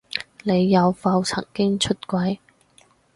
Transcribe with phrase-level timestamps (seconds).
[0.41, 2.39] 你有否曾經出軌？